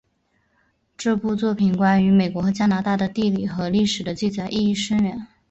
[0.97, 5.27] 这部作品关于美国和加拿大的地理和历史的记载意义深远。